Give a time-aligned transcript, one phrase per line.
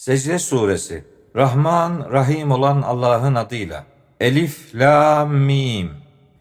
[0.00, 1.04] Secde Suresi
[1.36, 3.84] Rahman, Rahim olan Allah'ın adıyla.
[4.20, 5.90] Elif, La, Mim.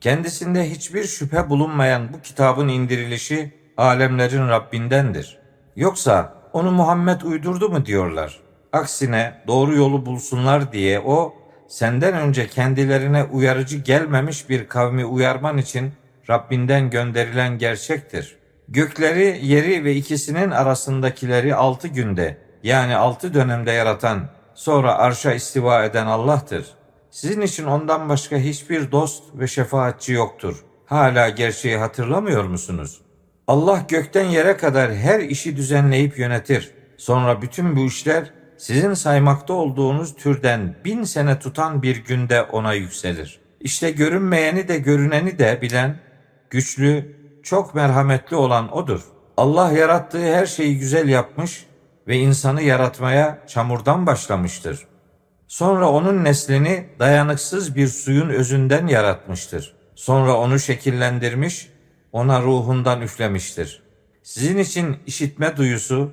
[0.00, 5.38] Kendisinde hiçbir şüphe bulunmayan bu kitabın indirilişi alemlerin Rabbindendir.
[5.76, 8.40] Yoksa onu Muhammed uydurdu mu diyorlar.
[8.72, 11.34] Aksine doğru yolu bulsunlar diye o
[11.68, 15.92] senden önce kendilerine uyarıcı gelmemiş bir kavmi uyarman için
[16.30, 18.36] Rabbinden gönderilen gerçektir.
[18.68, 24.20] Gökleri, yeri ve ikisinin arasındakileri altı günde yani altı dönemde yaratan,
[24.54, 26.66] sonra arşa istiva eden Allah'tır.
[27.10, 30.64] Sizin için ondan başka hiçbir dost ve şefaatçi yoktur.
[30.86, 33.00] Hala gerçeği hatırlamıyor musunuz?
[33.46, 36.70] Allah gökten yere kadar her işi düzenleyip yönetir.
[36.96, 43.40] Sonra bütün bu işler sizin saymakta olduğunuz türden bin sene tutan bir günde ona yükselir.
[43.60, 45.96] İşte görünmeyeni de görüneni de bilen,
[46.50, 49.00] güçlü, çok merhametli olan O'dur.
[49.36, 51.66] Allah yarattığı her şeyi güzel yapmış
[52.08, 54.86] ve insanı yaratmaya çamurdan başlamıştır.
[55.48, 59.74] Sonra onun neslini dayanıksız bir suyun özünden yaratmıştır.
[59.94, 61.68] Sonra onu şekillendirmiş,
[62.12, 63.82] ona ruhundan üflemiştir.
[64.22, 66.12] Sizin için işitme duyusu,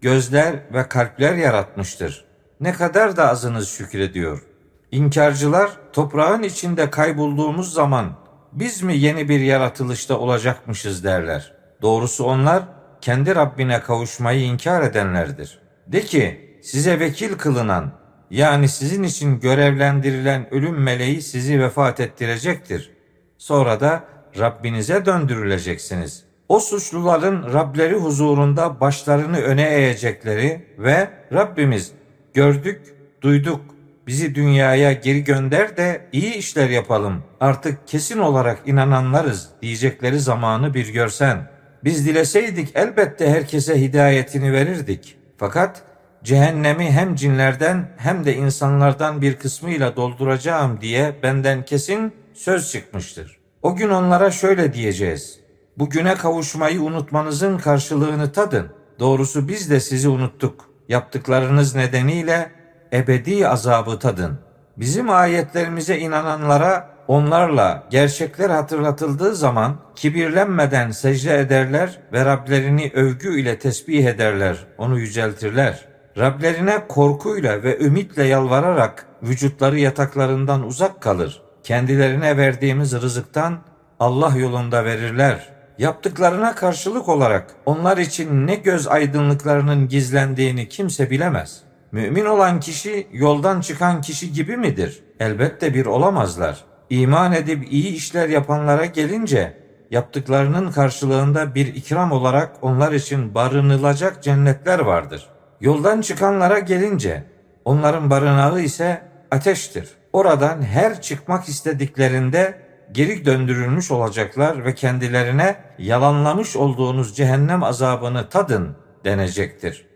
[0.00, 2.24] gözler ve kalpler yaratmıştır.
[2.60, 4.42] Ne kadar da azınız şükrediyor.
[4.90, 8.12] İnkarcılar toprağın içinde kaybolduğumuz zaman
[8.52, 11.52] biz mi yeni bir yaratılışta olacakmışız derler.
[11.82, 12.62] Doğrusu onlar
[13.00, 15.58] kendi Rabbine kavuşmayı inkar edenlerdir.
[15.86, 17.92] De ki size vekil kılınan
[18.30, 22.90] yani sizin için görevlendirilen ölüm meleği sizi vefat ettirecektir.
[23.38, 24.04] Sonra da
[24.38, 26.24] Rabbinize döndürüleceksiniz.
[26.48, 31.92] O suçluların Rableri huzurunda başlarını öne eğecekleri ve Rabbimiz
[32.34, 32.80] gördük,
[33.22, 33.60] duyduk,
[34.06, 37.22] bizi dünyaya geri gönder de iyi işler yapalım.
[37.40, 45.16] Artık kesin olarak inananlarız diyecekleri zamanı bir görsen.'' Biz dileseydik elbette herkese hidayetini verirdik.
[45.36, 45.82] Fakat
[46.24, 53.38] cehennemi hem cinlerden hem de insanlardan bir kısmıyla dolduracağım diye benden kesin söz çıkmıştır.
[53.62, 55.40] O gün onlara şöyle diyeceğiz.
[55.78, 58.66] Bugüne kavuşmayı unutmanızın karşılığını tadın.
[58.98, 60.70] Doğrusu biz de sizi unuttuk.
[60.88, 62.50] Yaptıklarınız nedeniyle
[62.92, 64.38] ebedi azabı tadın.
[64.76, 74.06] Bizim ayetlerimize inananlara onlarla gerçekler hatırlatıldığı zaman kibirlenmeden secde ederler ve Rablerini övgü ile tesbih
[74.06, 75.88] ederler, onu yüceltirler.
[76.18, 81.42] Rablerine korkuyla ve ümitle yalvararak vücutları yataklarından uzak kalır.
[81.62, 83.58] Kendilerine verdiğimiz rızıktan
[84.00, 85.48] Allah yolunda verirler.
[85.78, 91.60] Yaptıklarına karşılık olarak onlar için ne göz aydınlıklarının gizlendiğini kimse bilemez.
[91.92, 95.02] Mümin olan kişi yoldan çıkan kişi gibi midir?
[95.20, 99.56] Elbette bir olamazlar iman edip iyi işler yapanlara gelince
[99.90, 105.28] yaptıklarının karşılığında bir ikram olarak onlar için barınılacak cennetler vardır.
[105.60, 107.24] Yoldan çıkanlara gelince
[107.64, 109.88] onların barınağı ise ateştir.
[110.12, 112.58] Oradan her çıkmak istediklerinde
[112.92, 119.86] geri döndürülmüş olacaklar ve kendilerine yalanlamış olduğunuz cehennem azabını tadın denecektir.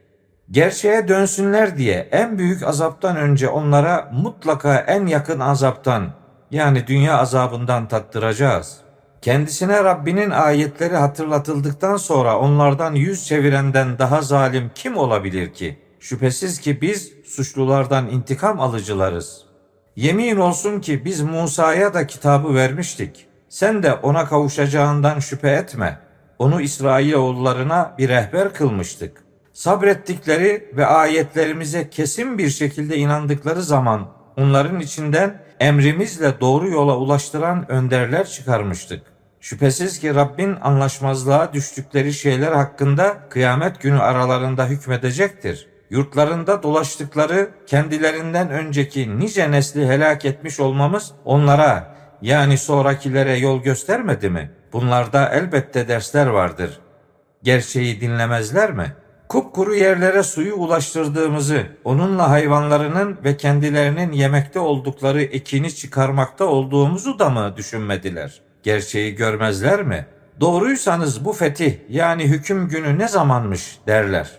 [0.51, 6.22] Gerçeğe dönsünler diye en büyük azaptan önce onlara mutlaka en yakın azaptan
[6.53, 8.77] yani dünya azabından tattıracağız.
[9.23, 15.79] Kendisine Rabbinin ayetleri hatırlatıldıktan sonra onlardan yüz çevirenden daha zalim kim olabilir ki?
[16.01, 19.45] Şüphesiz ki biz suçlulardan intikam alıcılarız.
[19.97, 23.27] Yemin olsun ki biz Musa'ya da kitabı vermiştik.
[23.49, 25.99] Sen de ona kavuşacağından şüphe etme.
[26.39, 29.25] Onu İsrailoğullarına bir rehber kılmıştık.
[29.53, 38.27] Sabrettikleri ve ayetlerimize kesin bir şekilde inandıkları zaman onların içinden emrimizle doğru yola ulaştıran önderler
[38.27, 39.03] çıkarmıştık.
[39.41, 45.69] Şüphesiz ki Rabbin anlaşmazlığa düştükleri şeyler hakkında kıyamet günü aralarında hükmedecektir.
[45.91, 54.51] Yurtlarında dolaştıkları kendilerinden önceki nice nesli helak etmiş olmamız onlara yani sonrakilere yol göstermedi mi?
[54.73, 56.81] Bunlarda elbette dersler vardır.
[57.43, 59.02] Gerçeği dinlemezler mi?''
[59.33, 67.55] Kupkuru yerlere suyu ulaştırdığımızı, onunla hayvanlarının ve kendilerinin yemekte oldukları ekini çıkarmakta olduğumuzu da mı
[67.57, 68.41] düşünmediler?
[68.63, 70.07] Gerçeği görmezler mi?
[70.41, 74.31] Doğruysanız bu fetih yani hüküm günü ne zamanmış derler.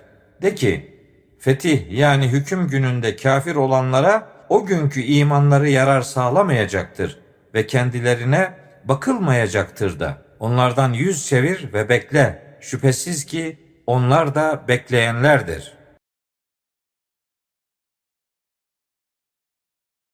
[0.41, 1.00] De ki,
[1.39, 7.19] fetih yani hüküm gününde kafir olanlara o günkü imanları yarar sağlamayacaktır
[7.53, 8.53] ve kendilerine
[8.85, 10.18] bakılmayacaktır da.
[10.39, 12.44] Onlardan yüz çevir ve bekle.
[12.62, 15.82] Şüphesiz ki onlar da bekleyenlerdir.''